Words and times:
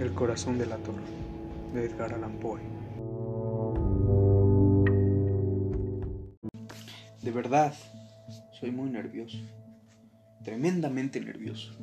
El 0.00 0.12
corazón 0.12 0.58
del 0.58 0.72
ator, 0.72 0.96
de 1.72 1.84
Edgar 1.84 2.12
Allan 2.14 2.40
Poe. 2.40 2.60
De 7.22 7.30
verdad, 7.30 7.72
soy 8.58 8.72
muy 8.72 8.90
nervioso. 8.90 9.38
Tremendamente 10.42 11.20
nervioso. 11.20 11.74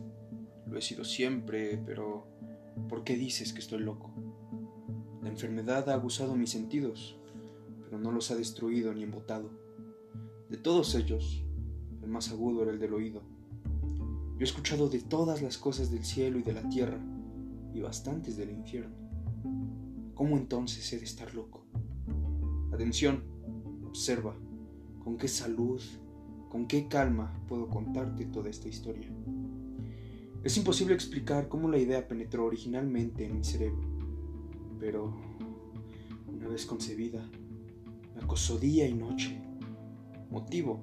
Lo 0.68 0.78
he 0.78 0.82
sido 0.82 1.06
siempre, 1.06 1.82
pero 1.86 2.28
¿por 2.90 3.06
qué 3.06 3.16
dices 3.16 3.54
que 3.54 3.60
estoy 3.60 3.80
loco? 3.80 4.12
La 5.24 5.30
enfermedad 5.30 5.90
ha 5.90 5.94
abusado 5.94 6.36
mis 6.36 6.52
sentidos, 6.52 7.18
pero 7.86 7.98
no 7.98 8.12
los 8.12 8.30
ha 8.30 8.36
destruido 8.36 8.94
ni 8.94 9.04
embotado. 9.04 9.50
De 10.50 10.58
todos 10.58 10.96
ellos, 10.96 11.46
el 12.04 12.10
más 12.10 12.30
agudo 12.30 12.64
era 12.64 12.72
el 12.74 12.80
del 12.80 12.94
oído. 12.94 13.22
Yo 14.34 14.42
he 14.42 14.44
escuchado 14.44 14.90
de 14.90 15.00
todas 15.00 15.42
las 15.42 15.58
cosas 15.58 15.92
del 15.92 16.04
cielo 16.04 16.40
y 16.40 16.44
de 16.44 16.54
la 16.54 16.68
tierra, 16.68 17.00
y 17.74 17.82
bastantes 17.82 18.38
del 18.38 18.52
infierno. 18.52 18.96
¿Cómo 20.14 20.38
entonces 20.38 20.92
he 20.94 20.98
de 20.98 21.06
estar 21.06 21.34
loco? 21.34 21.66
Atención, 22.72 23.24
observa, 23.86 24.36
con 25.04 25.18
qué 25.18 25.28
salud, 25.28 25.82
con 26.50 26.68
qué 26.68 26.88
calma 26.88 27.34
puedo 27.48 27.70
contarte 27.70 28.26
toda 28.26 28.50
esta 28.50 28.68
historia. 28.68 29.10
Es 30.44 30.58
imposible 30.58 30.94
explicar 30.94 31.48
cómo 31.48 31.70
la 31.70 31.78
idea 31.78 32.08
penetró 32.08 32.46
originalmente 32.46 33.26
en 33.26 33.38
mi 33.38 33.44
cerebro, 33.44 33.88
pero 34.80 35.16
una 36.28 36.48
vez 36.48 36.66
concebida, 36.66 37.30
me 38.16 38.22
acosó 38.22 38.58
día 38.58 38.88
y 38.88 38.94
noche. 38.94 39.40
Motivo, 40.30 40.82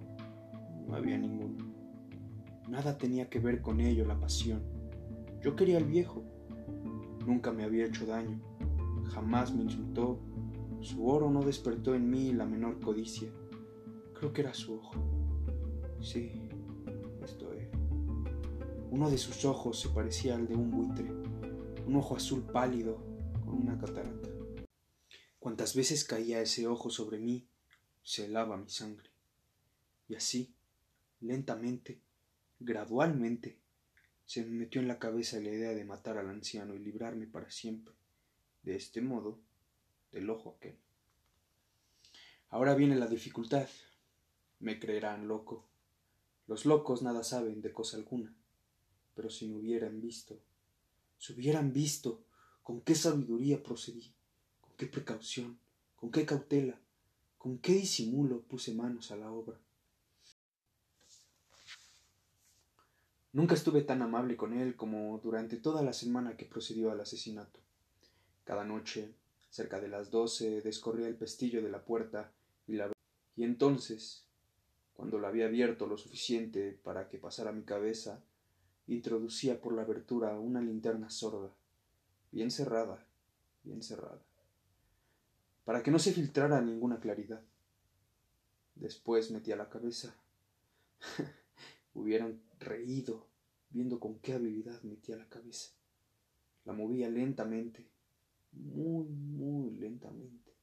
no 0.87 0.95
había 0.95 1.18
ninguno. 1.18 1.66
Nada 2.68 2.98
tenía 2.98 3.29
que 3.29 3.41
ver 3.41 3.60
con 3.60 3.80
ello 3.80 4.05
la 4.05 4.20
pasión. 4.20 4.62
Yo 5.43 5.57
quería 5.57 5.79
al 5.79 5.87
viejo, 5.87 6.23
Nunca 7.29 7.52
me 7.52 7.62
había 7.62 7.84
hecho 7.84 8.07
daño, 8.07 8.40
jamás 9.12 9.54
me 9.54 9.62
insultó, 9.62 10.18
su 10.80 11.07
oro 11.07 11.30
no 11.30 11.43
despertó 11.43 11.95
en 11.95 12.09
mí 12.09 12.32
la 12.32 12.46
menor 12.46 12.80
codicia. 12.80 13.30
Creo 14.15 14.32
que 14.32 14.40
era 14.40 14.54
su 14.54 14.76
ojo. 14.76 14.95
Sí, 16.01 16.48
esto 17.23 17.52
es. 17.52 17.68
Uno 18.90 19.10
de 19.10 19.18
sus 19.18 19.45
ojos 19.45 19.79
se 19.79 19.90
parecía 19.90 20.37
al 20.37 20.48
de 20.48 20.54
un 20.54 20.70
buitre, 20.70 21.12
un 21.87 21.96
ojo 21.96 22.16
azul 22.16 22.45
pálido 22.45 22.96
con 23.45 23.60
una 23.60 23.76
catarata. 23.76 24.30
Cuantas 25.38 25.76
veces 25.76 26.04
caía 26.04 26.40
ese 26.40 26.66
ojo 26.66 26.88
sobre 26.88 27.18
mí, 27.18 27.46
se 28.02 28.24
helaba 28.24 28.57
mi 28.57 28.70
sangre. 28.70 29.10
Y 30.09 30.15
así, 30.15 30.54
lentamente, 31.20 32.01
gradualmente, 32.59 33.60
se 34.29 34.45
me 34.45 34.51
metió 34.51 34.82
en 34.82 34.88
la 34.88 34.98
cabeza 34.98 35.40
la 35.40 35.48
idea 35.48 35.71
de 35.71 35.87
matar 35.87 36.18
al 36.18 36.29
anciano 36.29 36.74
y 36.74 36.80
librarme 36.80 37.26
para 37.26 37.51
siempre, 37.51 37.95
de 38.62 38.76
este 38.76 39.01
modo, 39.01 39.38
del 40.12 40.29
ojo 40.29 40.54
aquel. 40.54 40.76
Ahora 42.51 42.74
viene 42.74 42.96
la 42.96 43.07
dificultad. 43.07 43.66
Me 44.60 44.79
creerán 44.79 45.29
loco. 45.29 45.65
Los 46.46 46.66
locos 46.66 47.01
nada 47.01 47.24
saben 47.24 47.62
de 47.62 47.73
cosa 47.73 47.96
alguna. 47.96 48.35
Pero 49.15 49.30
si 49.30 49.48
me 49.48 49.57
hubieran 49.57 50.02
visto, 50.02 50.38
si 51.16 51.32
hubieran 51.32 51.73
visto 51.73 52.23
con 52.63 52.82
qué 52.82 52.95
sabiduría 52.95 53.63
procedí, 53.63 54.13
con 54.60 54.76
qué 54.76 54.87
precaución, 54.88 55.59
con 55.96 56.10
qué 56.10 56.26
cautela, 56.26 56.79
con 57.38 57.57
qué 57.57 57.73
disimulo 57.73 58.42
puse 58.42 58.74
manos 58.74 59.10
a 59.10 59.16
la 59.16 59.32
obra. 59.32 59.59
Nunca 63.32 63.54
estuve 63.54 63.82
tan 63.82 64.03
amable 64.03 64.37
con 64.37 64.54
él 64.54 64.75
como 64.76 65.19
durante 65.22 65.56
toda 65.56 65.82
la 65.82 65.93
semana 65.93 66.37
que 66.37 66.47
procedió 66.47 66.91
al 66.91 67.00
asesinato. 67.00 67.60
Cada 68.44 68.65
noche, 68.65 69.15
cerca 69.50 69.81
de 69.81 69.88
las 69.88 70.10
doce, 70.10 70.62
descorría 70.62 71.08
el 71.08 71.16
pestillo 71.16 71.62
de 71.62 71.70
la 71.70 71.84
puerta 71.84 72.32
y 72.66 72.75
la 72.75 72.91
y 73.38 73.44
entonces, 73.44 74.25
cuando 74.94 75.20
la 75.20 75.28
había 75.28 75.47
abierto 75.47 75.86
lo 75.86 75.97
suficiente 75.97 76.72
para 76.72 77.08
que 77.08 77.19
pasara 77.19 77.53
mi 77.53 77.62
cabeza, 77.62 78.20
introducía 78.88 79.60
por 79.60 79.74
la 79.74 79.82
abertura 79.82 80.36
una 80.41 80.60
linterna 80.60 81.08
sorda, 81.08 81.54
bien 82.32 82.50
cerrada, 82.50 83.06
bien 83.62 83.80
cerrada, 83.80 84.20
para 85.64 85.84
que 85.84 85.92
no 85.92 86.00
se 86.00 86.12
filtrara 86.12 86.60
ninguna 86.60 86.98
claridad. 86.98 87.41
Después 88.74 89.30
metía 89.30 89.54
la 89.54 89.69
cabeza. 89.69 90.16
Hubieran 91.98 92.41
reído, 92.60 93.26
viendo 93.70 93.98
con 93.98 94.20
qué 94.20 94.34
habilidad 94.34 94.81
metía 94.82 95.16
la 95.16 95.28
cabeza. 95.28 95.72
La 96.64 96.72
movía 96.72 97.09
lentamente, 97.10 97.91
muy, 98.53 99.09
muy 99.09 99.72
lentamente, 99.72 100.54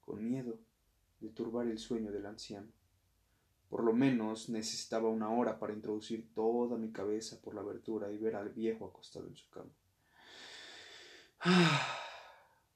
con 0.00 0.24
miedo 0.24 0.60
de 1.18 1.30
turbar 1.30 1.66
el 1.66 1.78
sueño 1.78 2.12
del 2.12 2.24
anciano. 2.24 2.68
Por 3.68 3.82
lo 3.82 3.92
menos 3.92 4.48
necesitaba 4.48 5.08
una 5.08 5.30
hora 5.30 5.58
para 5.58 5.72
introducir 5.72 6.32
toda 6.34 6.78
mi 6.78 6.92
cabeza 6.92 7.40
por 7.42 7.56
la 7.56 7.62
abertura 7.62 8.12
y 8.12 8.18
ver 8.18 8.36
al 8.36 8.50
viejo 8.50 8.86
acostado 8.86 9.26
en 9.26 9.34
su 9.34 9.50
cama. 9.50 9.72
Ah, 11.40 11.98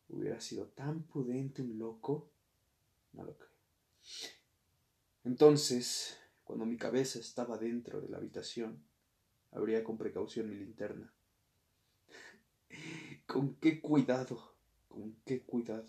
hubiera 0.09 0.41
sido 0.41 0.67
tan 0.67 1.05
prudente 1.05 1.63
un 1.63 1.79
loco. 1.79 2.33
No 3.13 3.23
lo 3.23 3.39
creo. 3.39 3.55
Entonces 5.23 6.19
cuando 6.45 6.67
mi 6.67 6.77
cabeza 6.77 7.19
estaba 7.19 7.57
dentro 7.59 8.01
de 8.01 8.09
la 8.09 8.19
habitación, 8.19 8.83
abría 9.51 9.83
con 9.83 9.97
precaución 9.97 10.49
mi 10.49 10.57
linterna. 10.57 11.13
con 13.27 13.55
qué 13.57 13.81
cuidado, 13.81 14.55
con 14.89 15.17
qué 15.25 15.43
cuidado. 15.43 15.89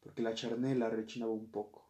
Porque 0.00 0.22
la 0.22 0.34
charnela 0.34 0.90
rechinaba 0.90 1.32
un 1.32 1.50
poco. 1.50 1.88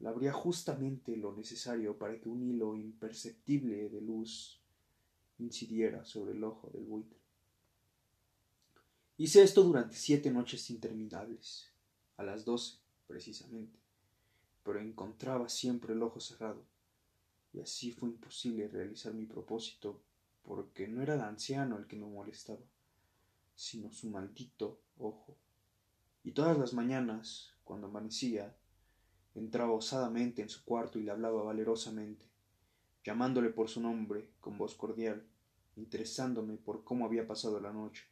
La 0.00 0.10
abría 0.10 0.32
justamente 0.32 1.16
lo 1.16 1.34
necesario 1.34 1.98
para 1.98 2.20
que 2.20 2.28
un 2.28 2.42
hilo 2.42 2.76
imperceptible 2.76 3.88
de 3.88 4.00
luz 4.00 4.60
incidiera 5.38 6.04
sobre 6.04 6.32
el 6.32 6.44
ojo 6.44 6.70
del 6.70 6.84
buitre. 6.84 7.18
Hice 9.16 9.42
esto 9.42 9.64
durante 9.64 9.96
siete 9.96 10.30
noches 10.30 10.70
interminables, 10.70 11.72
a 12.16 12.22
las 12.22 12.44
doce, 12.44 12.78
precisamente 13.08 13.77
pero 14.62 14.80
encontraba 14.80 15.48
siempre 15.48 15.94
el 15.94 16.02
ojo 16.02 16.20
cerrado, 16.20 16.64
y 17.52 17.60
así 17.60 17.92
fue 17.92 18.08
imposible 18.08 18.68
realizar 18.68 19.14
mi 19.14 19.26
propósito, 19.26 20.00
porque 20.42 20.88
no 20.88 21.02
era 21.02 21.14
el 21.14 21.20
anciano 21.20 21.76
el 21.76 21.86
que 21.86 21.96
me 21.96 22.06
molestaba, 22.06 22.64
sino 23.54 23.90
su 23.92 24.08
maldito 24.10 24.80
ojo. 24.98 25.36
Y 26.24 26.32
todas 26.32 26.58
las 26.58 26.72
mañanas, 26.74 27.54
cuando 27.64 27.86
amanecía, 27.86 28.56
entraba 29.34 29.72
osadamente 29.72 30.42
en 30.42 30.48
su 30.48 30.64
cuarto 30.64 30.98
y 30.98 31.02
le 31.02 31.10
hablaba 31.10 31.42
valerosamente, 31.42 32.26
llamándole 33.04 33.50
por 33.50 33.68
su 33.68 33.80
nombre 33.80 34.30
con 34.40 34.58
voz 34.58 34.74
cordial, 34.74 35.26
interesándome 35.76 36.56
por 36.56 36.84
cómo 36.84 37.06
había 37.06 37.26
pasado 37.26 37.60
la 37.60 37.72
noche. 37.72 38.04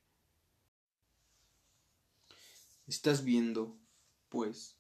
Estás 2.87 3.25
viendo, 3.25 3.77
pues, 4.29 4.77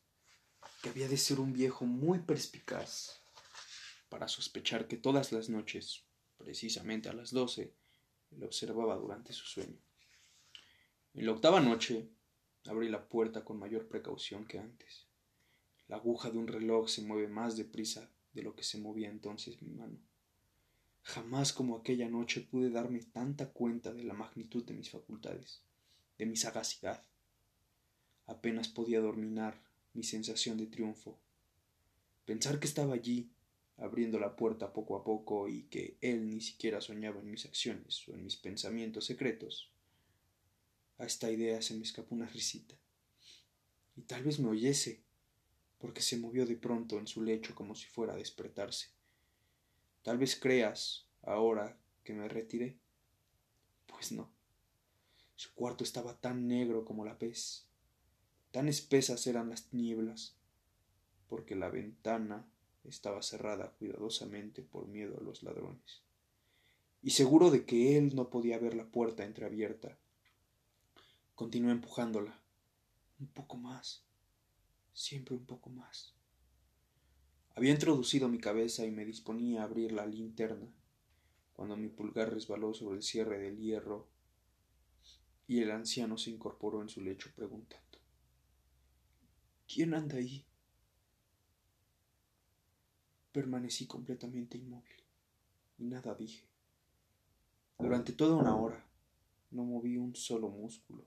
que 0.86 0.91
había 0.91 1.08
de 1.08 1.16
ser 1.16 1.41
un 1.41 1.52
viejo 1.52 1.84
muy 1.84 2.20
perspicaz 2.20 3.20
para 4.08 4.28
sospechar 4.28 4.86
que 4.86 4.97
todas 4.97 5.32
las 5.32 5.48
noches, 5.48 6.04
precisamente 6.36 7.08
a 7.08 7.12
las 7.12 7.32
doce, 7.32 7.72
le 8.30 8.47
observaba 8.47 8.94
durante 8.94 9.32
su 9.32 9.44
sueño. 9.47 9.80
En 11.14 11.26
la 11.26 11.32
octava 11.32 11.58
noche 11.58 12.08
abrí 12.66 12.88
la 12.88 13.08
puerta 13.08 13.44
con 13.44 13.58
mayor 13.58 13.88
precaución 13.88 14.47
que 14.47 14.60
antes. 14.60 15.08
La 15.88 15.97
aguja 15.97 16.30
de 16.30 16.38
un 16.38 16.47
reloj 16.47 16.88
se 16.88 17.03
mueve 17.03 17.26
más 17.26 17.56
deprisa 17.56 18.08
de 18.32 18.42
lo 18.42 18.54
que 18.54 18.62
se 18.62 18.78
movía 18.78 19.08
entonces 19.08 19.60
mi 19.62 19.72
mano. 19.72 19.98
Jamás 21.03 21.53
como 21.53 21.78
aquella 21.78 22.09
noche 22.09 22.42
pude 22.42 22.71
darme 22.71 23.00
tanta 23.00 23.50
cuenta 23.50 23.92
de 23.92 24.04
la 24.04 24.15
magnitud 24.15 24.65
de 24.65 24.74
mis 24.74 24.91
facultades, 24.91 25.62
de 26.16 26.27
mi 26.27 26.36
sagacidad. 26.36 27.03
Apenas 28.27 28.68
podía 28.68 29.00
dominar 29.00 29.66
mi 29.97 30.04
sensación 30.04 30.59
de 30.59 30.66
triunfo. 30.66 31.19
Pensar 32.27 32.60
que 32.60 32.66
estaba 32.66 32.95
allí, 32.95 33.31
abriendo 33.78 34.19
la 34.19 34.37
puerta 34.37 34.72
poco 34.72 34.97
a 34.97 35.03
poco 35.03 35.48
y 35.48 35.63
que 35.65 35.97
él 36.01 36.31
ni 36.31 36.41
siquiera 36.41 36.81
soñaba 36.81 37.21
en 37.21 37.31
mis 37.31 37.47
acciones 37.47 38.07
o 38.09 38.13
en 38.13 38.22
mis 38.22 38.37
pensamientos 38.37 39.07
secretos. 39.07 39.71
A 40.98 41.07
esta 41.07 41.31
idea 41.31 41.60
se 41.63 41.75
me 41.75 41.83
escapó 41.83 42.15
una 42.15 42.27
risita. 42.27 42.75
Y 43.97 44.03
tal 44.03 44.22
vez 44.22 44.39
me 44.39 44.48
oyese, 44.48 45.03
porque 45.78 46.03
se 46.03 46.19
movió 46.19 46.47
de 46.47 46.57
pronto 46.57 46.98
en 46.98 47.07
su 47.07 47.22
lecho 47.22 47.54
como 47.54 47.75
si 47.75 47.87
fuera 47.87 48.15
a 48.15 48.19
despertarse. 48.19 48.89
Tal 50.03 50.19
vez 50.19 50.37
creas, 50.37 51.07
ahora 51.22 51.78
que 52.04 52.13
me 52.13 52.28
retiré. 52.28 52.77
Pues 53.87 54.13
no. 54.13 54.31
Su 55.37 55.54
cuarto 55.54 55.84
estaba 55.84 56.19
tan 56.19 56.47
negro 56.47 56.84
como 56.84 57.04
la 57.04 57.19
pez. 57.19 57.66
Tan 58.56 58.70
espesas 58.70 59.26
eran 59.26 59.50
las 59.50 59.70
nieblas, 59.74 60.34
porque 61.28 61.54
la 61.54 61.68
ventana 61.68 62.47
estaba 62.84 63.20
cerrada 63.20 63.72
cuidadosamente 63.72 64.62
por 64.62 64.88
miedo 64.88 65.18
a 65.18 65.22
los 65.22 65.42
ladrones. 65.42 66.00
Y 67.03 67.10
seguro 67.10 67.50
de 67.50 67.66
que 67.66 67.98
él 67.98 68.16
no 68.16 68.30
podía 68.30 68.58
ver 68.58 68.72
la 68.72 68.86
puerta 68.86 69.26
entreabierta, 69.26 69.98
Continué 71.34 71.70
empujándola. 71.70 72.41
Un 73.20 73.26
poco 73.26 73.58
más. 73.58 74.06
Siempre 74.94 75.34
un 75.34 75.44
poco 75.44 75.68
más. 75.68 76.14
Había 77.56 77.72
introducido 77.72 78.26
mi 78.30 78.38
cabeza 78.38 78.86
y 78.86 78.91
me 78.91 79.04
disponía 79.04 79.60
a 79.60 79.64
abrir 79.64 79.92
la 79.92 80.06
linterna, 80.06 80.72
cuando 81.52 81.76
mi 81.76 81.91
pulgar 81.91 82.32
resbaló 82.32 82.72
sobre 82.72 82.97
el 82.97 83.02
cierre 83.02 83.38
del 83.38 83.59
hierro 83.59 84.09
y 85.47 85.60
el 85.60 85.72
anciano 85.72 86.16
se 86.16 86.30
incorporó 86.30 86.80
en 86.80 86.88
su 86.88 87.02
lecho 87.02 87.28
preguntando 87.36 87.85
¿Quién 89.66 89.95
anda 89.95 90.16
ahí? 90.16 90.45
Permanecí 93.33 93.86
completamente 93.86 94.57
inmóvil 94.57 95.03
y 95.78 95.84
nada 95.84 96.15
dije. 96.15 96.47
Durante 97.78 98.13
toda 98.13 98.36
una 98.36 98.57
hora 98.57 98.86
no 99.51 99.65
moví 99.65 99.97
un 99.97 100.15
solo 100.15 100.48
músculo 100.48 101.04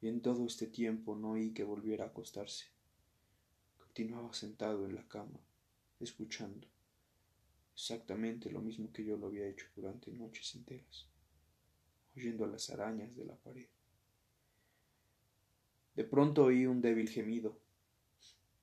y 0.00 0.08
en 0.08 0.22
todo 0.22 0.46
este 0.46 0.66
tiempo 0.66 1.14
no 1.14 1.32
oí 1.32 1.52
que 1.52 1.62
volviera 1.62 2.04
a 2.04 2.08
acostarse. 2.08 2.66
Continuaba 3.78 4.32
sentado 4.32 4.86
en 4.86 4.94
la 4.94 5.06
cama, 5.06 5.38
escuchando 6.00 6.66
exactamente 7.74 8.50
lo 8.50 8.60
mismo 8.60 8.90
que 8.92 9.04
yo 9.04 9.16
lo 9.16 9.26
había 9.26 9.46
hecho 9.46 9.66
durante 9.76 10.10
noches 10.12 10.54
enteras, 10.54 11.06
oyendo 12.16 12.46
las 12.46 12.70
arañas 12.70 13.14
de 13.16 13.24
la 13.26 13.36
pared. 13.36 13.68
De 16.00 16.06
pronto 16.06 16.44
oí 16.44 16.64
un 16.64 16.80
débil 16.80 17.10
gemido. 17.10 17.58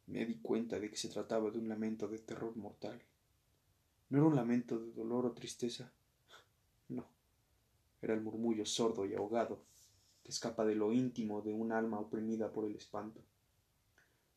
Me 0.07 0.25
di 0.25 0.39
cuenta 0.39 0.79
de 0.79 0.89
que 0.89 0.97
se 0.97 1.07
trataba 1.07 1.51
de 1.51 1.59
un 1.59 1.69
lamento 1.69 2.07
de 2.07 2.17
terror 2.17 2.57
mortal. 2.57 2.99
No 4.09 4.17
era 4.17 4.25
un 4.25 4.35
lamento 4.35 4.79
de 4.79 4.91
dolor 4.91 5.27
o 5.27 5.33
tristeza. 5.33 5.93
No. 6.89 7.05
Era 8.01 8.15
el 8.15 8.21
murmullo 8.21 8.65
sordo 8.65 9.05
y 9.05 9.13
ahogado 9.13 9.61
que 10.23 10.31
escapa 10.31 10.65
de 10.65 10.73
lo 10.73 10.91
íntimo 10.91 11.43
de 11.43 11.53
un 11.53 11.71
alma 11.71 11.99
oprimida 11.99 12.51
por 12.51 12.65
el 12.65 12.75
espanto. 12.75 13.21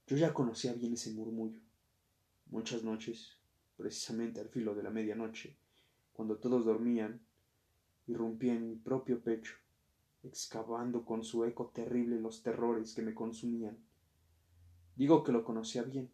Yo 0.06 0.19
ya 0.19 0.35
conocía 0.35 0.75
bien 0.75 0.93
ese 0.93 1.11
murmullo. 1.11 1.62
Muchas 2.50 2.85
noches, 2.85 3.38
precisamente 3.79 4.41
al 4.41 4.50
filo 4.50 4.75
de 4.75 4.82
la 4.82 4.91
medianoche, 4.91 5.56
cuando 6.12 6.37
todos 6.37 6.67
dormían, 6.67 7.19
irrumpía 8.06 8.53
en 8.53 8.69
mi 8.69 8.76
propio 8.76 9.23
pecho, 9.23 9.55
excavando 10.22 11.05
con 11.05 11.25
su 11.25 11.44
eco 11.44 11.70
terrible 11.75 12.20
los 12.20 12.43
terrores 12.43 12.94
que 12.94 13.02
me 13.02 13.14
consumían. 13.14 13.78
Digo 14.96 15.25
que 15.25 15.32
lo 15.32 15.44
conocía 15.44 15.82
bien. 15.82 16.11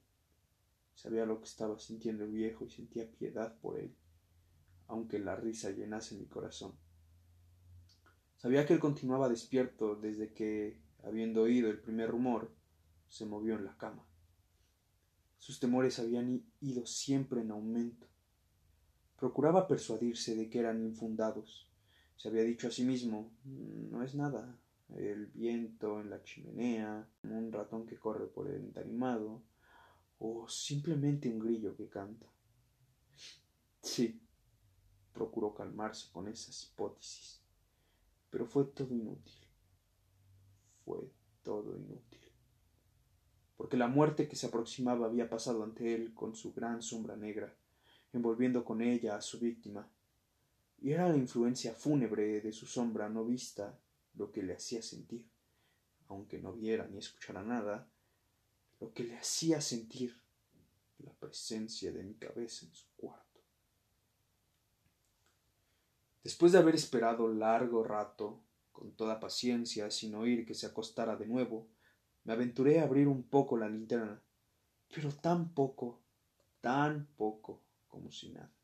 Sabía 0.95 1.27
lo 1.27 1.41
que 1.41 1.47
estaba 1.47 1.79
sintiendo 1.79 2.25
el 2.25 2.31
viejo 2.31 2.65
y 2.65 2.71
sentía 2.71 3.11
piedad 3.11 3.59
por 3.61 3.79
él, 3.79 3.95
aunque 4.87 5.19
la 5.19 5.37
risa 5.37 5.71
llenase 5.71 6.17
mi 6.17 6.27
corazón. 6.27 6.73
Sabía 8.37 8.65
que 8.65 8.75
él 8.75 8.81
continuaba 8.81 9.29
despierto 9.29 9.97
desde 9.97 10.33
que, 10.33 10.81
habiendo 11.03 11.43
oído 11.43 11.71
el 11.71 11.81
primer 11.81 12.11
rumor, 12.11 12.51
se 13.09 13.27
movió 13.27 13.57
en 13.57 13.65
la 13.65 13.77
cama. 13.77 14.07
Sus 15.39 15.61
temores 15.61 15.99
habían 15.99 16.45
ido 16.61 16.87
siempre 16.87 17.41
en 17.41 17.51
aumento. 17.51 18.07
Procuraba 19.19 19.67
persuadirse 19.69 20.35
de 20.35 20.51
que 20.51 20.59
eran 20.59 20.83
infundados. 20.83 21.71
Se 22.17 22.29
había 22.29 22.43
dicho 22.43 22.69
a 22.69 22.71
sí 22.71 22.85
mismo 22.85 23.33
no 23.45 24.03
es 24.03 24.15
nada. 24.15 24.59
El 24.95 25.27
viento 25.27 26.01
en 26.01 26.11
la 26.11 26.23
chimenea, 26.23 27.09
un 27.25 27.53
ratón 27.53 27.87
que 27.87 27.99
corre 27.99 28.27
por 28.27 28.49
el 28.49 28.57
entarimado, 28.57 29.43
o 30.19 30.49
simplemente 30.49 31.29
un 31.29 31.41
grillo 31.41 31.77
que 31.77 31.89
canta. 31.89 32.27
Sí, 33.83 34.21
procuró 35.13 35.55
calmarse 35.55 36.11
con 36.13 36.29
esas 36.29 36.65
hipótesis, 36.65 37.41
pero 38.31 38.47
fue 38.47 38.65
todo 38.67 38.95
inútil. 38.95 39.35
Fue 40.85 41.11
todo 41.43 41.77
inútil 41.77 42.27
porque 43.57 43.77
la 43.77 43.89
muerte 43.89 44.29
que 44.29 44.37
se 44.37 44.47
aproximaba 44.47 45.07
había 45.07 45.29
pasado 45.29 45.65
ante 45.65 45.95
él 45.95 46.15
con 46.15 46.37
su 46.37 46.53
gran 46.53 46.83
sombra 46.83 47.17
negra, 47.17 47.55
envolviendo 48.13 48.65
con 48.65 48.83
ella 48.83 49.17
a 49.17 49.23
su 49.23 49.39
víctima, 49.39 49.91
y 50.87 50.93
era 50.93 51.09
la 51.09 51.17
influencia 51.17 51.75
fúnebre 51.75 52.41
de 52.41 52.53
su 52.53 52.65
sombra 52.65 53.09
no 53.09 53.25
vista 53.25 53.77
lo 54.15 54.31
que 54.31 54.41
le 54.41 54.55
hacía 54.55 54.81
sentir, 54.83 55.29
aunque 56.07 56.39
no 56.39 56.53
viera 56.53 56.87
ni 56.87 56.99
escuchara 56.99 57.43
nada, 57.43 57.91
lo 58.79 58.93
que 58.95 59.03
le 59.03 59.17
hacía 59.17 59.61
sentir 59.61 60.17
la 60.99 61.13
presencia 61.13 61.91
de 61.91 62.05
mi 62.05 62.15
cabeza 62.15 62.67
en 62.67 62.73
su 62.73 62.87
cuarto. 62.97 63.41
Después 66.23 66.53
de 66.53 66.59
haber 66.59 66.77
esperado 66.77 67.27
largo 67.35 67.83
rato, 67.83 68.45
con 68.71 68.93
toda 68.93 69.19
paciencia, 69.19 69.91
sin 69.91 70.15
oír 70.15 70.47
que 70.47 70.55
se 70.55 70.67
acostara 70.67 71.17
de 71.17 71.27
nuevo, 71.27 71.67
me 72.23 72.33
aventuré 72.33 72.79
a 72.79 72.85
abrir 72.85 73.09
un 73.09 73.25
poco 73.25 73.57
la 73.57 73.69
linterna, 73.69 74.23
pero 74.95 75.11
tan 75.11 75.53
poco, 75.53 76.01
tan 76.61 77.09
poco 77.17 77.61
como 77.89 78.13
si 78.13 78.29
nada. 78.29 78.56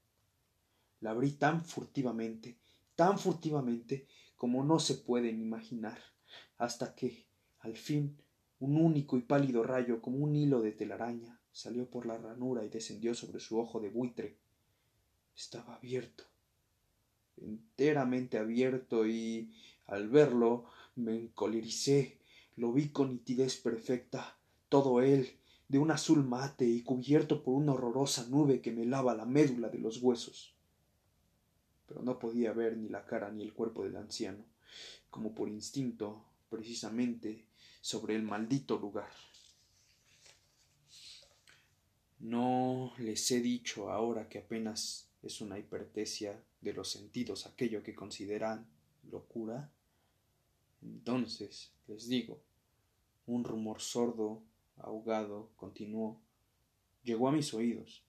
La 1.03 1.11
abrí 1.11 1.33
tan 1.33 1.65
furtivamente, 1.65 2.57
tan 2.97 3.19
furtivamente 3.19 4.07
como 4.37 4.65
no 4.65 4.79
se 4.79 4.95
pueden 4.95 5.41
imaginar, 5.41 5.99
hasta 6.57 6.95
que, 6.95 7.27
al 7.61 7.77
fin, 7.77 8.17
un 8.61 8.77
único 8.77 9.19
y 9.19 9.21
pálido 9.21 9.63
rayo 9.63 10.01
como 10.01 10.19
un 10.19 10.35
hilo 10.35 10.63
de 10.63 10.73
telaraña 10.73 11.39
salió 11.53 11.91
por 11.91 12.07
la 12.07 12.17
ranura 12.17 12.65
y 12.65 12.71
descendió 12.71 13.15
sobre 13.15 13.41
su 13.41 13.59
ojo 13.59 13.81
de 13.81 13.91
buitre. 13.91 14.39
Estaba 15.37 15.75
abierto, 15.75 16.25
enteramente 17.37 18.39
abierto, 18.39 19.07
y 19.07 19.53
al 19.87 20.09
verlo 20.09 20.65
me 20.97 21.15
encolericé 21.15 22.23
lo 22.57 22.73
vi 22.73 22.91
con 22.91 23.11
nitidez 23.13 23.57
perfecta, 23.57 24.39
todo 24.69 25.01
él, 25.01 25.39
de 25.69 25.79
un 25.79 25.91
azul 25.91 26.23
mate 26.23 26.67
y 26.67 26.83
cubierto 26.83 27.43
por 27.43 27.55
una 27.55 27.73
horrorosa 27.73 28.27
nube 28.29 28.61
que 28.61 28.73
me 28.73 28.85
lava 28.85 29.15
la 29.15 29.25
médula 29.25 29.69
de 29.69 29.79
los 29.79 30.03
huesos. 30.03 30.55
Pero 31.93 32.05
no 32.05 32.19
podía 32.19 32.55
ver 32.55 32.79
ni 32.79 32.89
la 32.89 33.05
cara 33.05 33.31
ni 33.31 33.43
el 33.43 33.53
cuerpo 33.53 33.85
del 33.85 33.97
anciano, 33.97 34.43
como 35.11 35.35
por 35.35 35.51
instinto, 35.51 36.25
precisamente, 36.49 37.45
sobre 37.83 38.17
el 38.17 38.23
maldito 38.23 38.79
lugar. 38.79 39.11
No 42.21 42.95
les 42.97 43.31
he 43.31 43.43
dicho 43.43 43.91
ahora 43.91 44.27
que 44.27 44.39
apenas 44.39 45.07
es 45.23 45.43
una 45.43 45.59
hipertesia 45.59 46.43
de 46.63 46.73
los 46.73 46.91
sentidos 46.91 47.45
aquello 47.45 47.83
que 47.83 47.95
consideran 47.95 48.67
locura. 49.11 49.71
Entonces, 50.81 51.73
les 51.89 52.09
digo, 52.09 52.41
un 53.27 53.45
rumor 53.45 53.83
sordo, 53.83 54.43
ahogado, 54.79 55.51
continuó, 55.57 56.19
llegó 57.03 57.29
a 57.29 57.33
mis 57.33 57.53
oídos, 57.53 58.03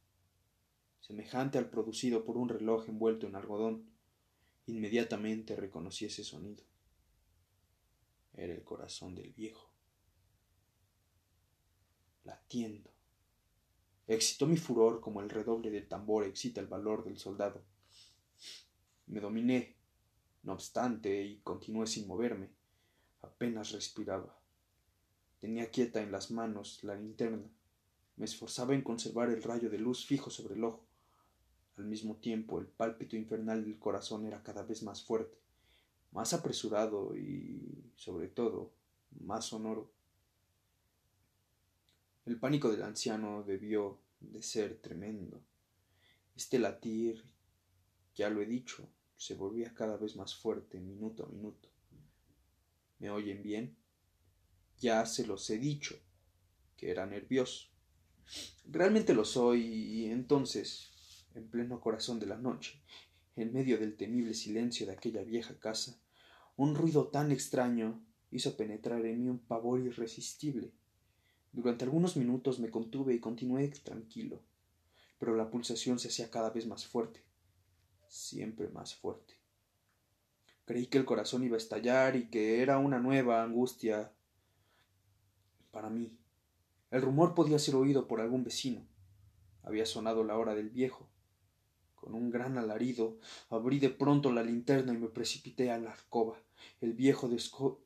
semejante 1.06 1.58
al 1.58 1.70
producido 1.70 2.24
por 2.24 2.38
un 2.38 2.48
reloj 2.48 2.88
envuelto 2.88 3.28
en 3.28 3.36
algodón. 3.36 3.90
Inmediatamente 4.68 5.56
reconocí 5.56 6.06
ese 6.06 6.24
sonido. 6.24 6.64
Era 8.34 8.54
el 8.54 8.64
corazón 8.64 9.14
del 9.14 9.34
viejo. 9.34 9.70
Latiendo. 12.24 12.90
Excitó 14.08 14.48
mi 14.48 14.56
furor 14.56 15.02
como 15.02 15.22
el 15.22 15.30
redoble 15.30 15.70
del 15.72 15.88
tambor 15.90 16.24
excita 16.24 16.62
el 16.62 16.68
valor 16.68 17.04
del 17.04 17.18
soldado. 17.18 17.62
Me 19.08 19.20
dominé, 19.20 19.76
no 20.44 20.54
obstante, 20.54 21.22
y 21.22 21.40
continué 21.40 21.86
sin 21.86 22.08
moverme. 22.08 22.50
Apenas 23.22 23.72
respiraba. 23.72 24.40
Tenía 25.42 25.70
quieta 25.70 26.02
en 26.02 26.14
las 26.14 26.32
manos 26.32 26.82
la 26.84 26.96
linterna. 26.96 27.50
Me 28.16 28.26
esforzaba 28.26 28.74
en 28.74 28.82
conservar 28.82 29.30
el 29.30 29.44
rayo 29.44 29.70
de 29.70 29.80
luz 29.80 30.06
fijo 30.06 30.30
sobre 30.30 30.56
el 30.56 30.64
ojo. 30.64 30.93
Al 31.78 31.86
mismo 31.86 32.18
tiempo, 32.18 32.60
el 32.60 32.68
pálpito 32.68 33.16
infernal 33.16 33.64
del 33.64 33.80
corazón 33.80 34.26
era 34.26 34.44
cada 34.44 34.64
vez 34.64 34.84
más 34.84 35.04
fuerte, 35.04 35.38
más 36.12 36.34
apresurado 36.34 37.18
y, 37.18 37.92
sobre 37.96 38.28
todo, 38.28 38.72
más 39.20 39.46
sonoro. 39.46 39.92
El 42.26 42.40
pánico 42.40 42.72
del 42.72 42.84
anciano 42.84 43.44
debió 43.44 44.00
de 44.20 44.42
ser 44.42 44.80
tremendo. 44.82 45.42
Este 46.36 46.60
latir, 46.60 47.24
ya 48.16 48.30
lo 48.30 48.42
he 48.42 48.46
dicho, 48.46 48.88
se 49.18 49.36
volvía 49.36 49.74
cada 49.74 49.98
vez 49.98 50.16
más 50.16 50.36
fuerte 50.36 50.80
minuto 50.80 51.26
a 51.26 51.30
minuto. 51.30 51.70
¿Me 53.00 53.10
oyen 53.10 53.42
bien? 53.44 53.76
Ya 54.80 55.06
se 55.06 55.26
los 55.28 55.50
he 55.50 55.58
dicho, 55.58 55.96
que 56.78 56.92
era 56.92 57.06
nervioso. 57.06 57.68
Realmente 58.66 59.14
lo 59.14 59.26
soy 59.26 59.62
y 59.62 60.06
entonces, 60.06 60.93
en 61.36 61.48
pleno 61.48 61.80
corazón 61.80 62.20
de 62.20 62.28
la 62.28 62.38
noche, 62.38 62.82
en 63.36 63.54
medio 63.54 63.78
del 63.78 63.98
temible 63.98 64.34
silencio 64.34 64.86
de 64.86 64.94
aquella 64.94 65.24
vieja 65.24 65.60
casa, 65.60 66.00
un 66.56 66.76
ruido 66.76 67.08
tan 67.08 67.32
extraño 67.32 68.04
hizo 68.32 68.56
penetrar 68.58 69.06
en 69.06 69.22
mí 69.22 69.30
un 69.30 69.40
pavor 69.40 69.80
irresistible. 69.80 70.72
Durante 71.52 71.86
algunos 71.86 72.18
minutos 72.18 72.60
me 72.60 72.72
contuve 72.72 73.14
y 73.14 73.20
continué 73.20 73.68
tranquilo, 73.70 74.42
pero 75.20 75.36
la 75.36 75.50
pulsación 75.50 76.00
se 76.00 76.08
hacía 76.08 76.30
cada 76.30 76.50
vez 76.50 76.68
más 76.68 76.86
fuerte, 76.86 77.24
siempre 78.08 78.70
más 78.70 78.96
fuerte. 78.96 79.36
Creí 80.66 80.88
que 80.88 80.98
el 80.98 81.06
corazón 81.06 81.44
iba 81.44 81.56
a 81.56 81.58
estallar 81.58 82.16
y 82.16 82.30
que 82.30 82.62
era 82.62 82.78
una 82.78 83.00
nueva 83.00 83.44
angustia 83.44 84.14
para 85.72 85.90
mí. 85.90 86.18
El 86.90 87.02
rumor 87.02 87.34
podía 87.34 87.60
ser 87.60 87.76
oído 87.76 88.08
por 88.08 88.22
algún 88.22 88.44
vecino. 88.44 88.88
Había 89.64 89.86
sonado 89.86 90.24
la 90.24 90.38
hora 90.38 90.56
del 90.56 90.70
viejo. 90.70 91.10
Con 92.04 92.16
un 92.16 92.30
gran 92.30 92.58
alarido 92.58 93.18
abrí 93.50 93.80
de 93.80 93.90
pronto 93.90 94.30
la 94.30 94.44
linterna 94.44 94.94
y 94.94 94.98
me 94.98 95.08
precipité 95.08 95.72
a 95.72 95.78
la 95.78 95.94
alcoba. 95.94 96.38
El 96.82 96.92
viejo 96.92 97.30
desco 97.30 97.80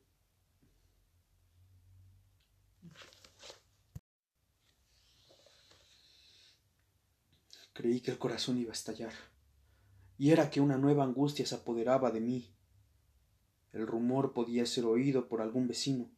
Creí 7.72 8.00
que 8.00 8.10
el 8.10 8.18
corazón 8.18 8.58
iba 8.58 8.70
a 8.70 8.72
estallar, 8.72 9.12
y 10.18 10.32
era 10.32 10.50
que 10.50 10.60
una 10.60 10.78
nueva 10.78 11.04
angustia 11.04 11.46
se 11.46 11.54
apoderaba 11.54 12.10
de 12.10 12.20
mí. 12.20 12.52
El 13.72 13.86
rumor 13.86 14.32
podía 14.32 14.66
ser 14.66 14.84
oído 14.84 15.28
por 15.28 15.40
algún 15.40 15.68
vecino. 15.68 16.10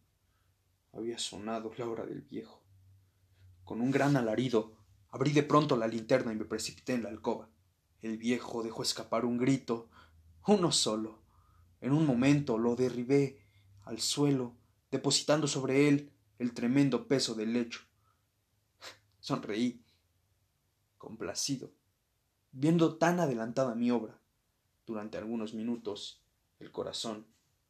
Había 0.95 1.19
sonado 1.19 1.71
la 1.76 1.87
hora 1.87 2.07
del 2.07 2.23
viejo. 2.23 2.62
Con 3.64 3.83
un 3.83 3.90
gran 3.90 4.16
alarido, 4.16 4.73
abrí 5.11 5.33
de 5.33 5.42
pronto 5.42 5.76
la 5.76 5.87
linterna 5.87 6.33
y 6.33 6.37
me 6.37 6.47
precipité 6.47 6.95
en 6.95 7.02
la 7.02 7.11
alcoba. 7.11 7.50
El 8.02 8.16
viejo 8.16 8.62
dejó 8.62 8.83
escapar 8.83 9.25
un 9.25 9.38
grito, 9.38 9.88
uno 10.47 10.73
solo. 10.73 11.19
En 11.80 11.92
un 11.92 12.07
momento 12.07 12.59
lo 12.59 12.76
derribé 12.76 13.40
al 13.85 14.00
suelo, 14.00 14.54
depositando 14.90 15.47
sobre 15.47 15.88
él 15.88 16.12
el 16.38 16.54
tremendo 16.54 17.07
peso 17.07 17.35
del 17.35 17.52
lecho. 17.52 17.80
Sonreí 19.21 19.83
complacido, 21.00 21.73
viendo 22.52 22.97
tan 22.97 23.21
adelantada 23.21 23.75
mi 23.75 23.90
obra. 23.90 24.21
Durante 24.87 25.19
algunos 25.19 25.54
minutos 25.54 26.23
el 26.59 26.71
corazón, 26.71 27.26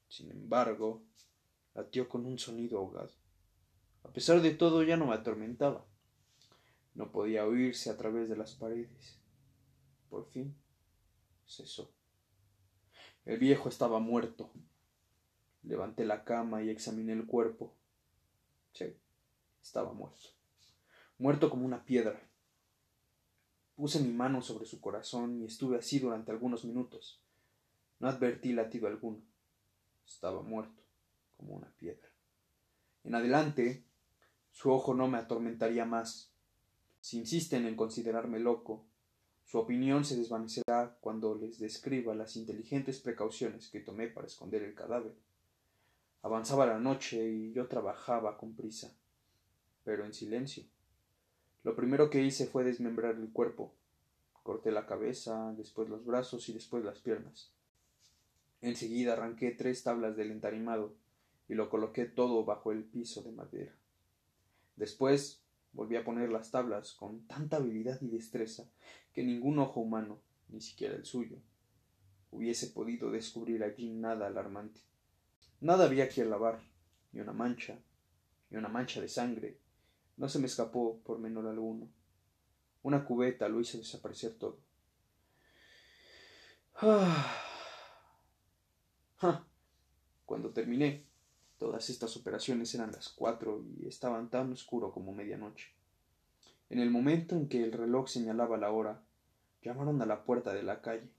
sin 0.09 0.31
embargo, 0.31 1.05
latió 1.75 2.09
con 2.09 2.27
un 2.27 2.39
sonido 2.39 2.79
ahogado. 2.79 3.13
A 4.03 4.13
pesar 4.13 4.43
de 4.43 4.51
todo 4.51 4.83
ya 4.83 4.97
no 4.97 5.07
me 5.07 5.15
atormentaba. 5.15 5.87
No 6.95 7.13
podía 7.13 7.47
oírse 7.47 7.89
a 7.91 7.97
través 7.97 8.29
de 8.29 8.37
las 8.37 8.55
paredes. 8.55 9.20
Por 10.11 10.27
fin 10.27 10.55
cesó. 11.47 11.91
El 13.25 13.39
viejo 13.39 13.69
estaba 13.69 14.01
muerto. 14.01 14.51
Levanté 15.63 16.05
la 16.05 16.25
cama 16.25 16.63
y 16.63 16.71
examiné 16.71 17.13
el 17.13 17.27
cuerpo. 17.27 17.73
Sí, 18.73 18.97
estaba 19.63 19.93
muerto. 19.93 20.29
Muerto 21.19 21.49
como 21.49 21.65
una 21.65 21.85
piedra. 21.85 22.21
Puse 23.77 24.01
mi 24.01 24.13
mano 24.13 24.43
sobre 24.43 24.67
su 24.67 24.81
corazón 24.81 25.41
y 25.41 25.45
estuve 25.45 25.79
así 25.79 25.99
durante 25.99 26.33
algunos 26.33 26.65
minutos. 26.65 27.23
No 27.99 28.09
advertí 28.09 28.53
latido 28.53 28.89
alguno. 28.89 29.23
Estaba 30.07 30.43
muerto, 30.43 30.83
como 31.37 31.55
una 31.55 31.71
piedra. 31.77 32.09
En 33.05 33.15
adelante, 33.15 33.85
su 34.51 34.71
ojo 34.73 34.93
no 34.95 35.09
me 35.09 35.19
atormentaría 35.19 35.85
más. 35.85 36.33
Si 37.01 37.19
insisten 37.19 37.67
en 37.67 37.77
considerarme 37.77 38.41
loco, 38.41 38.90
su 39.51 39.59
opinión 39.59 40.05
se 40.05 40.17
desvanecerá 40.17 40.97
cuando 41.01 41.35
les 41.35 41.59
describa 41.59 42.15
las 42.15 42.37
inteligentes 42.37 43.01
precauciones 43.01 43.67
que 43.67 43.81
tomé 43.81 44.07
para 44.07 44.29
esconder 44.29 44.63
el 44.63 44.77
cadáver. 44.77 45.13
Avanzaba 46.23 46.67
la 46.67 46.79
noche 46.79 47.29
y 47.33 47.53
yo 47.53 47.67
trabajaba 47.67 48.39
con 48.39 48.55
prisa, 48.55 48.95
pero 49.83 50.05
en 50.05 50.15
silencio. 50.15 50.63
Lo 51.65 51.75
primero 51.75 52.11
que 52.11 52.23
hice 52.23 52.47
fue 52.47 52.63
desmembrar 52.63 53.17
el 53.17 53.33
cuerpo. 53.33 53.75
Corté 54.45 54.71
la 54.71 54.87
cabeza, 54.87 55.53
después 55.57 55.89
los 55.89 56.05
brazos 56.05 56.49
y 56.49 56.53
después 56.53 56.85
las 56.85 57.01
piernas. 57.01 57.51
Enseguida 58.61 59.15
arranqué 59.15 59.51
tres 59.51 59.83
tablas 59.83 60.17
del 60.17 60.31
entarimado 60.31 60.95
y 61.49 61.55
lo 61.55 61.71
coloqué 61.71 62.05
todo 62.05 62.45
bajo 62.45 62.71
el 62.71 62.85
piso 62.85 63.23
de 63.23 63.33
madera. 63.33 63.75
Después 64.77 65.40
volví 65.73 65.97
a 65.97 66.05
poner 66.05 66.31
las 66.31 66.51
tablas 66.51 66.93
con 66.93 67.27
tanta 67.27 67.57
habilidad 67.57 68.01
y 68.01 68.09
destreza 68.09 68.69
que 69.13 69.23
ningún 69.23 69.59
ojo 69.59 69.81
humano, 69.81 70.21
ni 70.49 70.61
siquiera 70.61 70.95
el 70.95 71.05
suyo, 71.05 71.39
hubiese 72.31 72.69
podido 72.69 73.11
descubrir 73.11 73.63
allí 73.65 73.91
nada 73.91 74.27
alarmante. 74.27 74.81
Nada 75.61 75.85
había 75.85 76.09
que 76.09 76.25
lavar, 76.25 76.61
ni 77.13 77.21
una 77.21 77.33
mancha, 77.33 77.79
ni 78.51 78.59
una 78.59 78.69
mancha 78.69 79.01
de 79.01 79.09
sangre, 79.09 79.59
no 80.17 80.29
se 80.29 80.39
me 80.39 80.47
escapó 80.47 81.01
por 81.03 81.19
menor 81.19 81.47
alguno. 81.47 81.89
Una 82.83 83.05
cubeta 83.05 83.49
lo 83.49 83.61
hizo 83.61 83.79
desaparecer 83.79 84.35
todo. 84.35 84.59
Ah. 89.23 89.45
Cuando 90.25 90.51
terminé, 90.51 91.10
todas 91.61 91.91
estas 91.91 92.17
operaciones 92.17 92.75
eran 92.75 92.91
las 92.91 93.11
cuatro 93.11 93.63
y 93.79 93.87
estaban 93.87 94.31
tan 94.31 94.51
oscuro 94.51 94.91
como 94.91 95.13
medianoche. 95.13 95.69
En 96.71 96.79
el 96.79 96.91
momento 96.91 97.37
en 97.37 97.49
que 97.49 97.63
el 97.63 97.73
reloj 97.73 98.09
señalaba 98.09 98.57
la 98.57 98.73
hora, 98.73 99.03
llamaron 99.63 100.01
a 100.01 100.07
la 100.07 100.25
puerta 100.25 100.55
de 100.55 100.63
la 100.63 100.81
calle. 100.81 101.11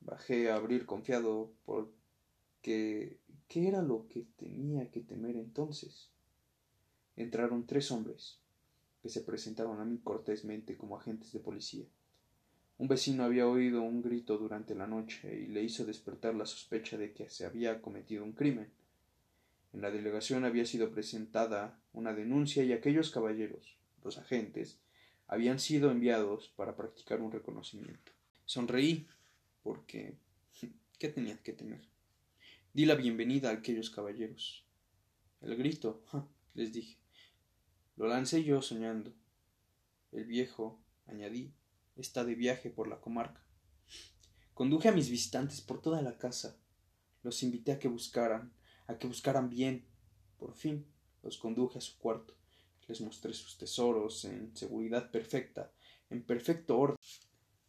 Bajé 0.00 0.50
a 0.50 0.56
abrir 0.56 0.84
confiado 0.84 1.50
porque 1.64 3.18
¿qué 3.48 3.66
era 3.66 3.80
lo 3.80 4.06
que 4.08 4.26
tenía 4.36 4.90
que 4.90 5.00
temer 5.00 5.36
entonces? 5.36 6.10
entraron 7.16 7.66
tres 7.66 7.90
hombres, 7.90 8.38
que 9.02 9.08
se 9.08 9.22
presentaron 9.22 9.80
a 9.80 9.84
mí 9.84 9.98
cortésmente 10.04 10.76
como 10.76 10.96
agentes 10.96 11.32
de 11.32 11.40
policía. 11.40 11.84
Un 12.78 12.86
vecino 12.86 13.24
había 13.24 13.48
oído 13.48 13.82
un 13.82 14.02
grito 14.02 14.38
durante 14.38 14.76
la 14.76 14.86
noche 14.86 15.36
y 15.36 15.48
le 15.48 15.64
hizo 15.64 15.84
despertar 15.84 16.36
la 16.36 16.46
sospecha 16.46 16.96
de 16.96 17.12
que 17.12 17.28
se 17.28 17.44
había 17.44 17.82
cometido 17.82 18.22
un 18.22 18.34
crimen. 18.34 18.70
En 19.72 19.82
la 19.82 19.90
delegación 19.90 20.44
había 20.44 20.64
sido 20.64 20.90
presentada 20.90 21.80
una 21.92 22.12
denuncia 22.14 22.64
y 22.64 22.72
aquellos 22.72 23.10
caballeros, 23.10 23.78
los 24.02 24.18
agentes, 24.18 24.80
habían 25.26 25.58
sido 25.58 25.90
enviados 25.90 26.48
para 26.56 26.74
practicar 26.74 27.20
un 27.20 27.30
reconocimiento. 27.30 28.12
Sonreí, 28.46 29.06
porque 29.62 30.16
¿qué 30.98 31.08
tenía 31.08 31.36
que 31.42 31.52
temer? 31.52 31.86
Di 32.72 32.86
la 32.86 32.94
bienvenida 32.94 33.50
a 33.50 33.54
aquellos 33.54 33.90
caballeros. 33.90 34.64
El 35.40 35.56
grito, 35.56 36.02
les 36.54 36.72
dije, 36.72 36.98
lo 37.96 38.06
lancé 38.06 38.44
yo 38.44 38.62
soñando. 38.62 39.12
El 40.12 40.24
viejo, 40.24 40.80
añadí, 41.06 41.52
está 41.96 42.24
de 42.24 42.34
viaje 42.34 42.70
por 42.70 42.88
la 42.88 43.00
comarca. 43.00 43.42
Conduje 44.54 44.88
a 44.88 44.92
mis 44.92 45.10
visitantes 45.10 45.60
por 45.60 45.82
toda 45.82 46.00
la 46.02 46.16
casa. 46.16 46.56
Los 47.22 47.42
invité 47.42 47.72
a 47.72 47.78
que 47.78 47.88
buscaran, 47.88 48.52
a 48.88 48.98
que 48.98 49.06
buscaran 49.06 49.48
bien. 49.48 49.86
Por 50.36 50.52
fin 50.54 50.84
los 51.22 51.38
conduje 51.38 51.78
a 51.78 51.80
su 51.80 51.96
cuarto. 51.98 52.34
Les 52.88 53.00
mostré 53.00 53.32
sus 53.32 53.56
tesoros 53.56 54.24
en 54.24 54.56
seguridad 54.56 55.12
perfecta, 55.12 55.70
en 56.10 56.24
perfecto 56.24 56.76
orden. 56.76 56.96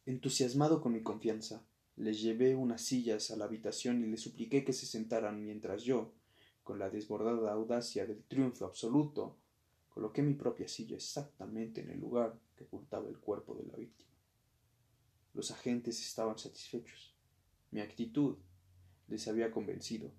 Entusiasmado 0.08 0.82
con 0.82 0.94
mi 0.94 1.04
confianza, 1.04 1.64
les 1.96 2.20
llevé 2.22 2.56
unas 2.56 2.82
sillas 2.82 3.30
a 3.30 3.36
la 3.36 3.46
habitación 3.46 4.04
y 4.04 4.08
les 4.08 4.22
supliqué 4.22 4.66
que 4.66 4.74
se 4.74 4.88
sentaran 4.88 5.44
mientras 5.44 5.84
yo, 5.84 6.14
con 6.64 6.80
la 6.80 6.90
desbordada 6.90 7.52
audacia 7.52 8.08
del 8.08 8.24
triunfo 8.24 8.66
absoluto, 8.66 9.38
Coloqué 10.00 10.22
mi 10.22 10.34
propia 10.34 10.68
silla 10.68 10.96
exactamente 10.96 11.82
en 11.82 11.90
el 11.90 12.00
lugar 12.00 12.40
que 12.56 12.64
ocultaba 12.64 13.10
el 13.10 13.18
cuerpo 13.18 13.56
de 13.56 13.66
la 13.66 13.76
víctima. 13.76 14.12
Los 15.34 15.52
agentes 15.52 16.00
estaban 16.00 16.38
satisfechos. 16.38 17.16
Mi 17.72 17.82
actitud 17.82 18.38
les 19.10 19.28
había 19.28 19.52
convencido. 19.52 20.12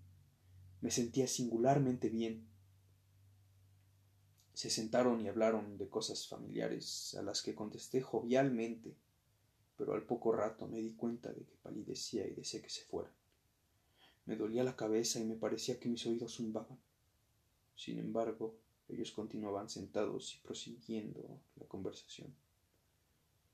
Me 0.80 0.90
sentía 0.90 1.26
singularmente 1.26 2.08
bien. 2.08 2.46
Se 4.54 4.70
sentaron 4.70 5.20
y 5.20 5.28
hablaron 5.28 5.78
de 5.78 5.88
cosas 5.88 6.26
familiares, 6.26 7.14
a 7.18 7.22
las 7.22 7.42
que 7.42 7.54
contesté 7.54 8.00
jovialmente, 8.00 8.94
pero 9.76 9.94
al 9.94 10.02
poco 10.02 10.32
rato 10.32 10.66
me 10.68 10.80
di 10.80 10.94
cuenta 10.94 11.32
de 11.32 11.44
que 11.44 11.56
palidecía 11.62 12.26
y 12.26 12.32
deseé 12.32 12.62
que 12.62 12.70
se 12.70 12.84
fueran. 12.84 13.12
Me 14.26 14.36
dolía 14.36 14.64
la 14.64 14.76
cabeza 14.76 15.18
y 15.18 15.24
me 15.24 15.36
parecía 15.36 15.78
que 15.78 15.88
mis 15.88 16.04
oídos 16.06 16.36
zumbaban. 16.36 16.78
Sin 17.74 17.98
embargo, 17.98 18.56
ellos 18.88 19.12
continuaban 19.12 19.68
sentados 19.68 20.34
y 20.34 20.38
prosiguiendo 20.40 21.40
la 21.56 21.66
conversación. 21.66 22.34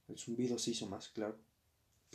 El 0.08 0.18
zumbido 0.18 0.58
se 0.58 0.70
hizo 0.70 0.86
más 0.86 1.08
claro, 1.08 1.38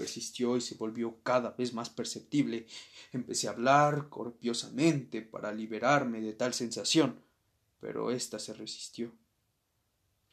persistió 0.02 0.58
y 0.58 0.62
se 0.62 0.76
volvió 0.76 1.22
cada 1.24 1.52
vez 1.52 1.74
más 1.74 1.90
perceptible. 1.90 2.68
Empecé 3.12 3.48
a 3.48 3.52
hablar 3.52 4.10
copiosamente 4.10 5.22
para 5.22 5.52
liberarme 5.52 6.22
de 6.22 6.34
tal 6.34 6.54
sensación, 6.54 7.20
pero 7.80 8.12
ésta 8.12 8.40
se 8.40 8.54
resistió, 8.54 9.12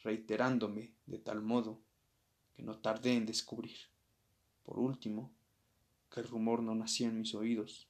reiterándome 0.02 0.92
de 1.06 1.18
tal 1.18 1.42
modo 1.42 1.80
que 2.56 2.62
no 2.62 2.78
tardé 2.78 3.14
en 3.14 3.26
descubrir, 3.26 3.76
por 4.64 4.78
último, 4.78 5.32
que 6.10 6.20
el 6.20 6.28
rumor 6.28 6.62
no 6.62 6.74
nacía 6.74 7.08
en 7.08 7.18
mis 7.18 7.34
oídos. 7.34 7.88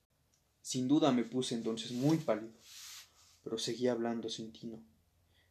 Sin 0.62 0.88
duda 0.88 1.12
me 1.12 1.25
puse 1.25 1.54
entonces 1.54 1.92
muy 1.92 2.18
pálido 2.18 2.52
pero 3.49 3.56
seguía 3.56 3.92
hablando 3.92 4.28
sin 4.28 4.52
tino. 4.52 4.82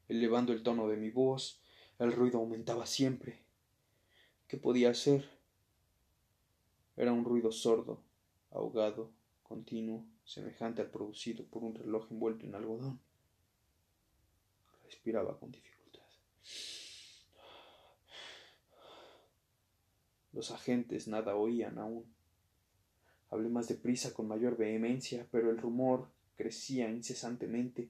Elevando 0.08 0.54
el 0.54 0.62
tono 0.62 0.88
de 0.88 0.98
mi 0.98 1.10
voz, 1.10 1.62
el 1.98 2.12
ruido 2.12 2.38
aumentaba 2.38 2.86
siempre. 2.86 3.42
¿Qué 4.48 4.58
podía 4.58 4.92
hacer? 4.92 5.37
Era 6.98 7.14
un 7.14 7.24
ruido 7.24 7.52
sordo, 7.52 8.02
ahogado, 8.50 9.12
continuo, 9.44 10.04
semejante 10.26 10.82
al 10.82 10.90
producido 10.90 11.46
por 11.46 11.64
un 11.64 11.76
reloj 11.76 12.08
envuelto 12.12 12.46
en 12.46 12.56
algodón. 12.56 13.00
Respiraba 14.84 15.40
con 15.40 15.52
dificultad. 15.52 16.02
Los 20.34 20.50
agentes 20.50 21.08
nada 21.08 21.36
oían 21.36 21.78
aún. 21.78 22.06
Hablé 23.30 23.50
más 23.50 23.68
deprisa, 23.68 24.14
con 24.14 24.28
mayor 24.28 24.58
vehemencia, 24.58 25.28
pero 25.32 25.52
el 25.52 25.60
rumor 25.60 26.10
crecía 26.36 26.90
incesantemente. 26.90 27.90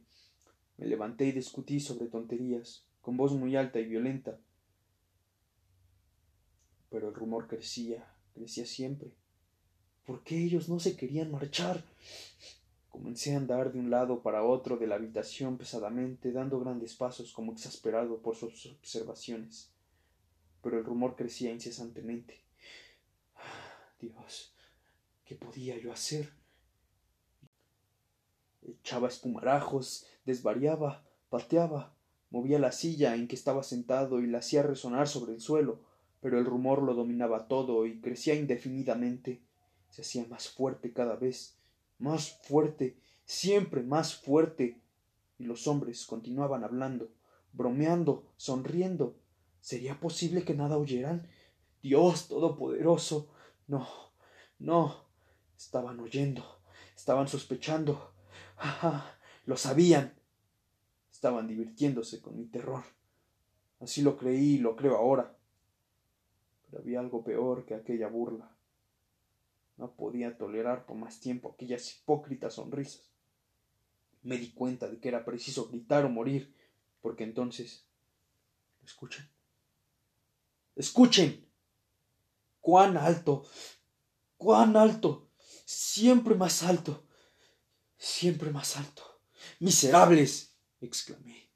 Me 0.78 0.86
levanté 0.86 1.28
y 1.28 1.32
discutí 1.32 1.80
sobre 1.80 2.08
tonterías, 2.08 2.86
con 3.02 3.16
voz 3.16 3.32
muy 3.32 3.56
alta 3.56 3.80
y 3.80 3.86
violenta. 3.86 4.38
Pero 6.90 7.08
el 7.10 7.16
rumor 7.16 7.48
crecía, 7.48 8.17
crecía 8.38 8.65
siempre. 8.65 9.12
¿Por 10.06 10.24
qué 10.24 10.41
ellos 10.41 10.70
no 10.70 10.79
se 10.79 10.96
querían 10.96 11.32
marchar? 11.32 11.84
Comencé 12.89 13.34
a 13.34 13.38
andar 13.38 13.74
de 13.74 13.79
un 13.79 13.89
lado 13.89 14.22
para 14.22 14.44
otro 14.44 14.77
de 14.77 14.88
la 14.88 14.96
habitación 14.96 15.58
pesadamente, 15.58 16.32
dando 16.32 16.60
grandes 16.60 16.96
pasos 16.96 17.34
como 17.34 17.51
exasperado 17.51 18.17
por 18.22 18.36
sus 18.36 18.65
observaciones. 18.67 19.70
Pero 20.63 20.79
el 20.79 20.86
rumor 20.86 21.15
crecía 21.15 21.51
incesantemente. 21.51 22.39
Dios, 24.00 24.53
¿qué 25.25 25.36
podía 25.36 25.77
yo 25.77 25.91
hacer? 25.91 26.32
Echaba 28.65 29.10
espumarajos, 29.10 30.06
desvariaba, 30.25 31.03
pateaba, 31.29 31.94
movía 32.29 32.60
la 32.60 32.72
silla 32.72 33.15
en 33.15 33.27
que 33.27 33.36
estaba 33.36 33.63
sentado 33.63 34.22
y 34.22 34.27
la 34.27 34.39
hacía 34.39 34.63
resonar 34.63 35.08
sobre 35.08 35.34
el 35.34 35.41
suelo, 35.41 35.79
pero 36.27 36.39
el 36.39 36.46
rumor 36.46 36.84
lo 36.84 36.93
dominaba 36.93 37.48
todo 37.48 37.86
y 37.86 38.01
crecía 38.01 38.36
indefinidamente. 38.36 39.41
Se 39.88 40.01
hacía 40.01 40.25
más 40.27 40.50
fuerte 40.50 40.91
cada 40.91 41.15
vez, 41.15 41.57
más 42.00 42.38
fuerte, 42.43 42.98
siempre 43.24 43.81
más 43.81 44.13
fuerte. 44.13 44.81
Y 45.39 45.46
los 45.46 45.67
hombres 45.67 46.05
continuaban 46.05 46.65
hablando, 46.65 47.13
bromeando, 47.53 48.25
sonriendo. 48.36 49.15
¿Sería 49.62 50.01
posible 50.01 50.43
que 50.43 50.53
nada 50.53 50.77
oyeran? 50.77 51.29
Dios 51.81 52.27
Todopoderoso. 52.27 53.29
No, 53.67 53.88
no. 54.60 55.05
Estaban 55.57 55.98
oyendo, 56.01 56.43
estaban 56.93 57.29
sospechando. 57.29 58.12
¡Ja, 58.57 59.17
Lo 59.46 59.55
sabían. 59.55 60.13
Estaban 61.10 61.48
divirtiéndose 61.48 62.22
con 62.22 62.36
mi 62.36 62.48
terror. 62.48 62.84
Así 63.79 64.01
lo 64.01 64.17
creí 64.17 64.55
y 64.55 64.57
lo 64.57 64.75
creo 64.75 64.98
ahora. 64.98 65.37
Pero 66.68 66.82
había 66.82 67.00
algo 67.00 67.24
peor 67.24 67.66
que 67.66 67.76
aquella 67.76 68.08
burla. 68.08 68.56
No 69.78 69.92
podía 69.96 70.38
tolerar 70.38 70.86
por 70.86 70.98
más 70.98 71.20
tiempo 71.20 71.52
aquellas 71.52 71.92
hipócritas 71.94 72.56
sonrisas. 72.56 73.10
Me 74.24 74.38
di 74.38 74.52
cuenta 74.52 74.88
de 74.88 75.00
que 75.00 75.08
era 75.08 75.24
preciso 75.24 75.68
gritar 75.68 76.06
o 76.06 76.10
morir, 76.10 76.54
porque 77.02 77.24
entonces... 77.24 77.86
¿Escuchan? 78.84 79.30
¡Escuchen! 80.76 81.46
¡Cuán 82.60 82.98
alto! 82.98 83.46
¡Cuán 84.38 84.76
alto! 84.76 85.30
Siempre 85.66 86.36
más 86.36 86.64
alto. 86.64 87.06
Siempre 87.98 88.52
más 88.52 88.78
alto. 88.78 89.04
Miserables. 89.60 90.56
exclamé. 90.82 91.50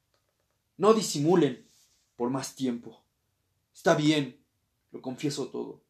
No 0.78 0.94
disimulen 0.94 1.68
por 2.16 2.30
más 2.30 2.56
tiempo. 2.56 3.04
Está 3.74 3.96
bien, 3.96 4.41
lo 4.92 5.02
confieso 5.02 5.48
todo. 5.48 5.82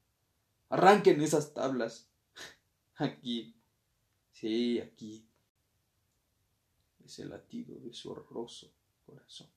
Arranquen 0.70 1.22
esas 1.22 1.54
tablas. 1.54 2.10
Aquí. 2.96 3.56
Sí, 4.32 4.80
aquí. 4.80 5.28
Es 7.04 7.20
el 7.20 7.30
latido 7.30 7.78
de 7.80 7.94
su 7.94 8.12
horroroso 8.12 8.72
corazón. 9.06 9.50